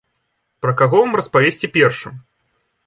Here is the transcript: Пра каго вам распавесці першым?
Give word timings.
Пра 0.65 0.73
каго 0.79 0.97
вам 1.03 1.13
распавесці 1.21 1.71
першым? 1.77 2.13